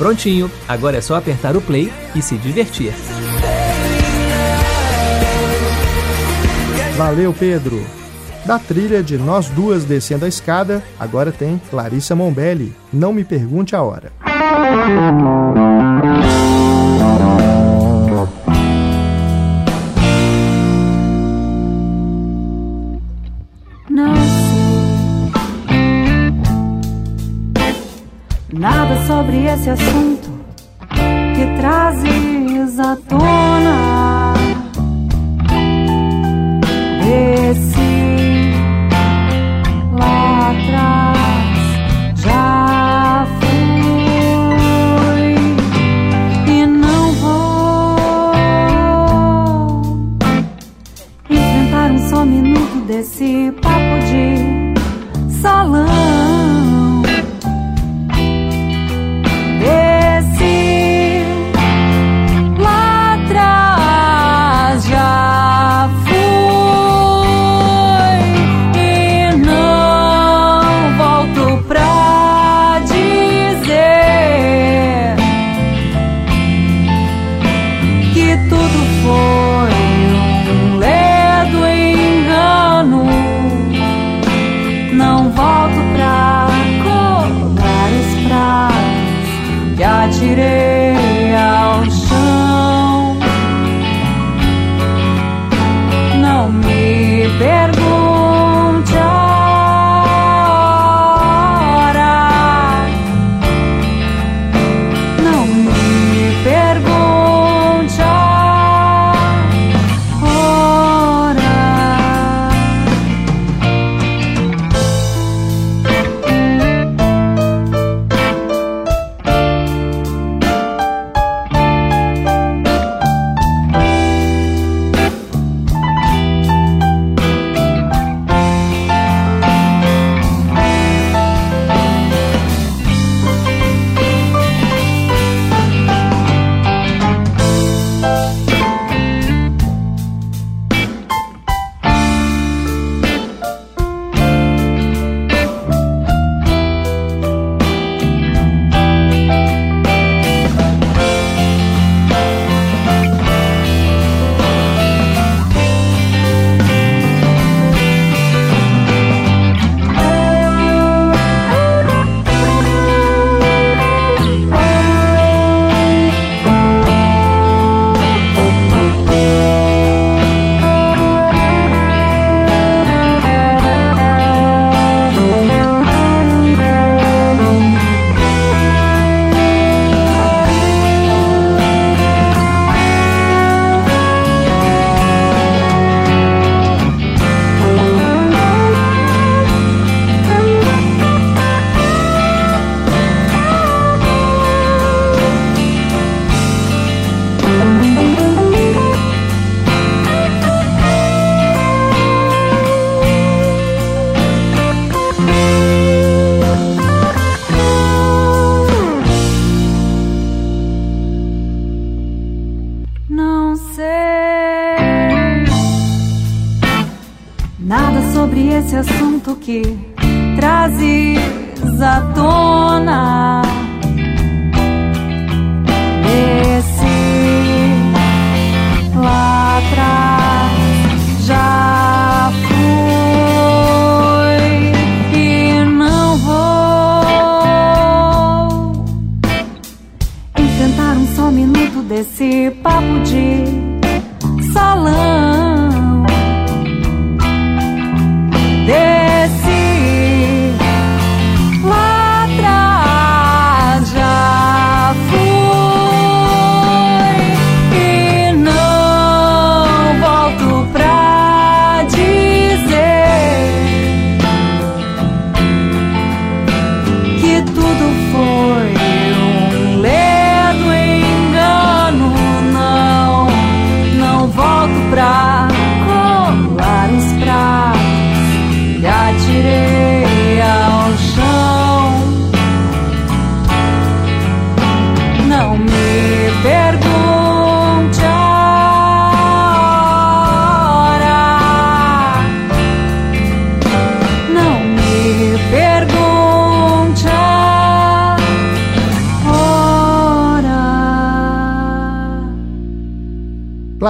[0.00, 2.90] Prontinho, agora é só apertar o play e se divertir.
[6.96, 7.84] Valeu, Pedro!
[8.46, 12.74] Da trilha de Nós Duas Descendo a Escada, agora tem Larissa Mombelli.
[12.90, 14.10] Não me pergunte a hora.
[29.20, 30.30] Sobre esse assunto
[30.88, 33.79] que trazes à tona.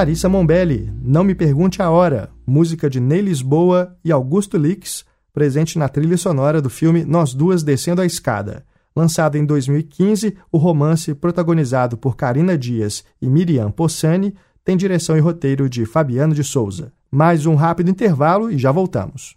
[0.00, 5.78] Clarissa Mombelli, Não Me Pergunte a Hora, música de Ney Lisboa e Augusto Lix, presente
[5.78, 8.64] na trilha sonora do filme Nós Duas Descendo a Escada.
[8.96, 14.34] Lançado em 2015, o romance, protagonizado por Karina Dias e Miriam Possani,
[14.64, 16.94] tem direção e roteiro de Fabiano de Souza.
[17.10, 19.36] Mais um rápido intervalo e já voltamos.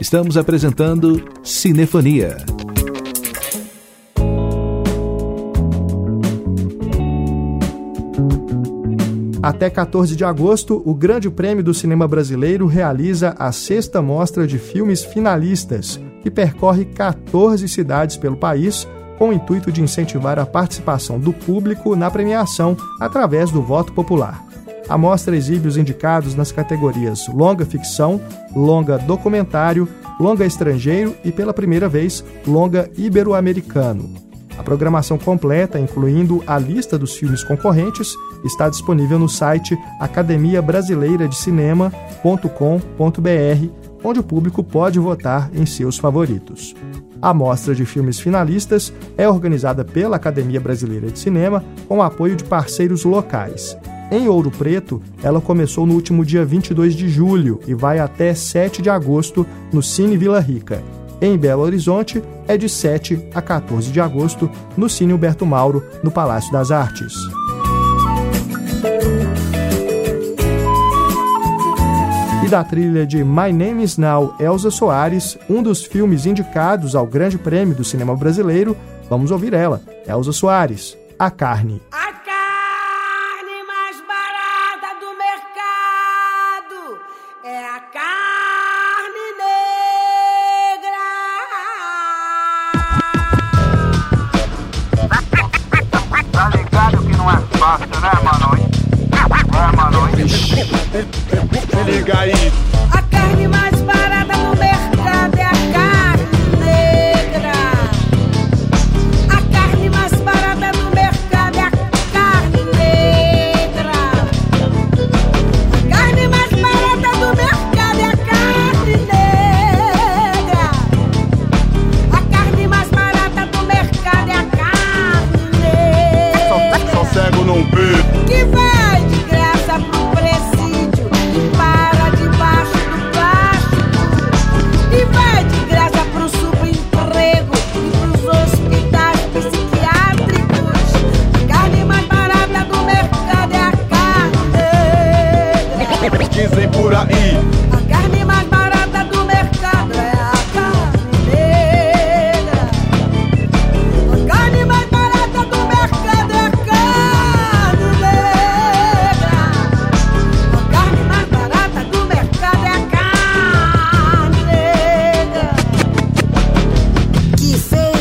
[0.00, 2.38] Estamos apresentando Cinefonia.
[9.40, 14.58] Até 14 de agosto, o Grande Prêmio do Cinema Brasileiro realiza a sexta mostra de
[14.58, 18.86] filmes finalistas, que percorre 14 cidades pelo país,
[19.16, 24.44] com o intuito de incentivar a participação do público na premiação através do voto popular.
[24.88, 28.20] A mostra exibe os indicados nas categorias longa ficção,
[28.56, 34.27] longa documentário, longa estrangeiro e, pela primeira vez, longa ibero-americano.
[34.58, 41.28] A programação completa, incluindo a lista dos filmes concorrentes, está disponível no site Academia Brasileira
[41.28, 42.08] de Cinema.com.br,
[44.02, 46.74] onde o público pode votar em seus favoritos.
[47.22, 52.34] A mostra de filmes finalistas é organizada pela Academia Brasileira de Cinema com o apoio
[52.34, 53.76] de parceiros locais.
[54.10, 58.82] Em Ouro Preto, ela começou no último dia 22 de julho e vai até 7
[58.82, 60.82] de agosto no Cine Vila Rica.
[61.20, 66.10] Em Belo Horizonte, é de 7 a 14 de agosto no Cine Humberto Mauro, no
[66.10, 67.14] Palácio das Artes.
[72.44, 77.06] E da trilha de My Name is Now, Elza Soares, um dos filmes indicados ao
[77.06, 78.76] Grande Prêmio do Cinema Brasileiro,
[79.10, 81.82] vamos ouvir ela, Elza Soares, A Carne.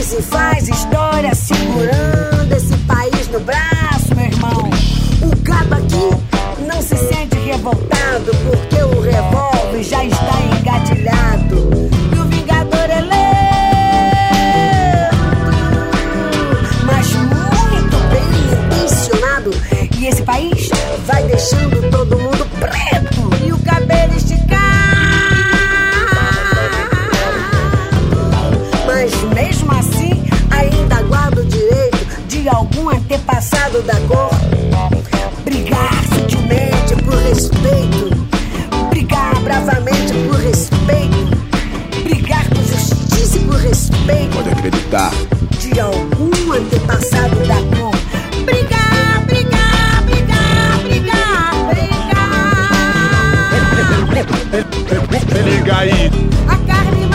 [0.08, 4.70] Que fez e faz história segurando esse país no braço, meu irmão.
[5.22, 6.10] O cabo aqui
[6.66, 11.90] não se sente revoltado porque o revólver já está engatilhado.
[12.16, 13.18] E o vingador é lento,
[16.86, 18.30] mas muito bem
[18.78, 19.52] intencionado.
[20.00, 20.70] E esse país
[21.06, 22.37] vai deixando todo mundo
[33.70, 34.30] da cor
[35.44, 38.10] brigar sutilmente por respeito,
[38.90, 41.38] brigar bravamente por respeito,
[42.04, 45.12] brigar com justiça e por respeito Pode acreditar.
[45.60, 47.92] de algum antepassado da cor.
[48.46, 52.08] Brigar, brigar, brigar, brigar, brigar.
[55.44, 56.10] Liga aí.
[56.48, 57.07] A carne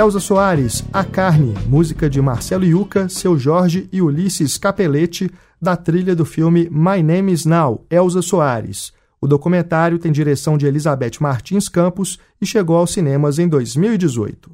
[0.00, 5.30] Elza Soares, A Carne, música de Marcelo Yuca, Seu Jorge e Ulisses Capelete,
[5.60, 8.94] da trilha do filme My Name is Now, Elza Soares.
[9.20, 14.50] O documentário tem direção de Elizabeth Martins Campos e chegou aos cinemas em 2018.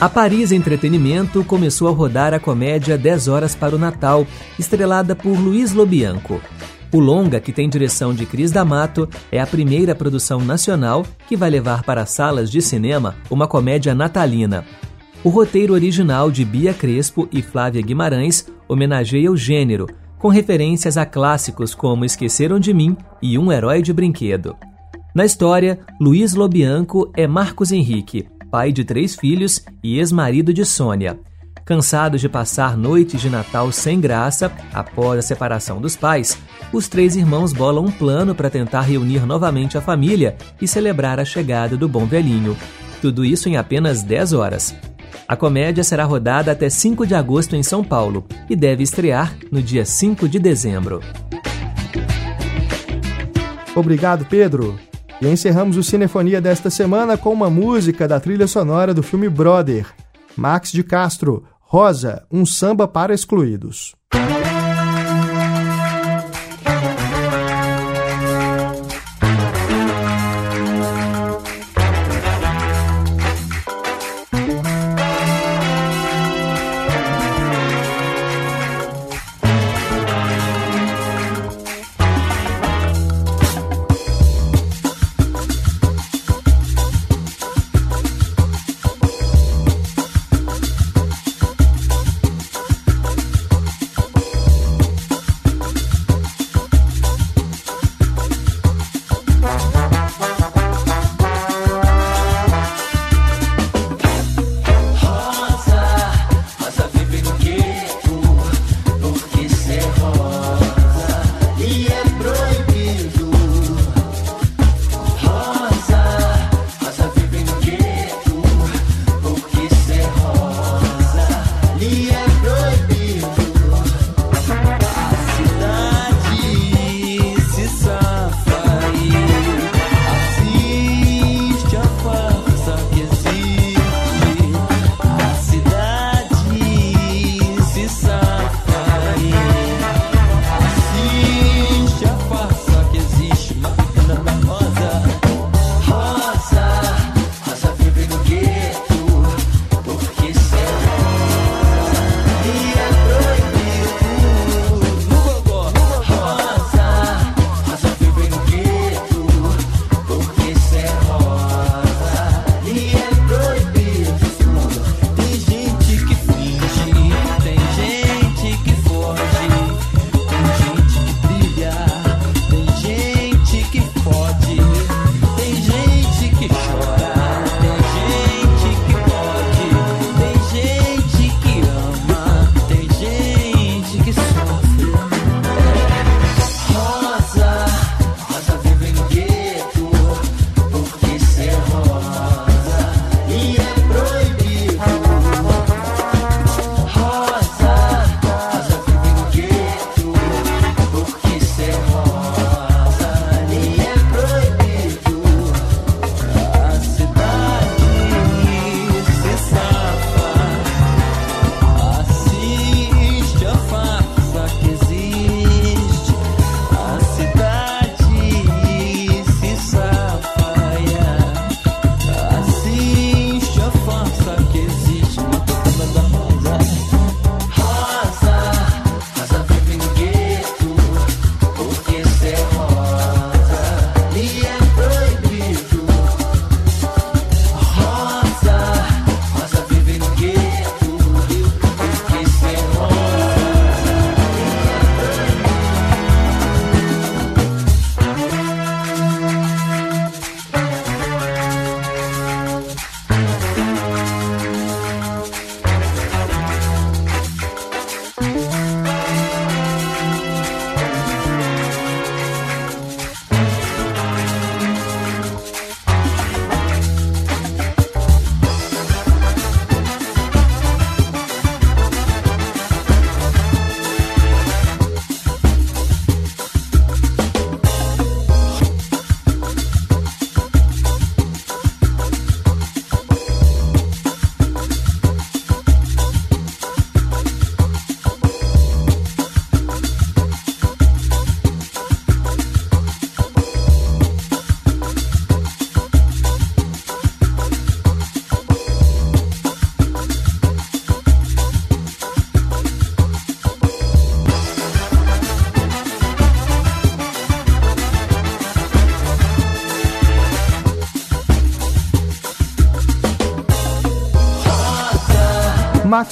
[0.00, 4.26] A Paris Entretenimento começou a rodar a comédia 10 Horas para o Natal,
[4.58, 6.40] estrelada por Luiz Lobianco.
[6.92, 11.50] O longa, que tem direção de Cris D'Amato, é a primeira produção nacional que vai
[11.50, 14.64] levar para salas de cinema uma comédia natalina.
[15.22, 19.86] O roteiro original de Bia Crespo e Flávia Guimarães homenageia o gênero,
[20.18, 24.56] com referências a clássicos como Esqueceram de Mim e Um Herói de Brinquedo.
[25.14, 31.20] Na história, Luiz Lobianco é Marcos Henrique, pai de três filhos e ex-marido de Sônia.
[31.66, 36.38] Cansados de passar noites de Natal sem graça após a separação dos pais,
[36.72, 41.26] os três irmãos bolam um plano para tentar reunir novamente a família e celebrar a
[41.26, 42.56] chegada do bom velhinho.
[43.02, 44.74] Tudo isso em apenas 10 horas.
[45.26, 49.62] A comédia será rodada até 5 de agosto em São Paulo e deve estrear no
[49.62, 51.00] dia 5 de dezembro.
[53.74, 54.78] Obrigado, Pedro.
[55.20, 59.86] E encerramos o Cinefonia desta semana com uma música da trilha sonora do filme Brother.
[60.36, 63.99] Max de Castro, Rosa, um samba para excluídos.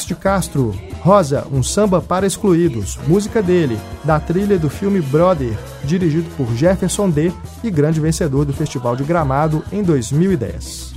[0.08, 6.30] De Castro, Rosa, um samba para excluídos, música dele, da trilha do filme Brother, dirigido
[6.34, 7.30] por Jefferson D
[7.62, 10.94] e grande vencedor do Festival de Gramado em 2010.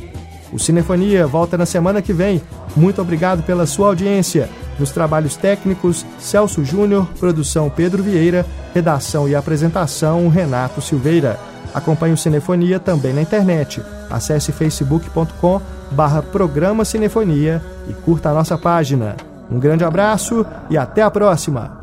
[0.53, 2.41] O Cinefonia volta na semana que vem.
[2.74, 4.49] Muito obrigado pela sua audiência.
[4.80, 11.38] Nos trabalhos técnicos, Celso Júnior, produção Pedro Vieira, redação e apresentação Renato Silveira.
[11.74, 13.82] Acompanhe o Cinefonia também na internet.
[14.09, 19.15] Acesse facebook.com barra programa Cinefonia e curta a nossa página.
[19.49, 21.79] Um grande abraço e até a próxima!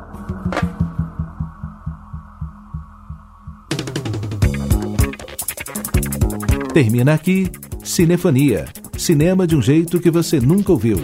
[6.73, 7.51] Termina aqui
[7.83, 8.67] Cinefonia.
[8.97, 10.99] Cinema de um jeito que você nunca ouviu.